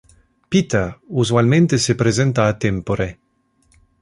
[0.49, 3.19] Peter usualmente se presenta a tempore.